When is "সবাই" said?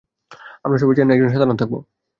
0.79-0.95